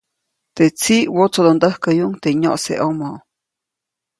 [0.55, 3.09] Te tsiʼ wotsodondäjkäyuʼuŋ teʼ nyoʼseʼomo.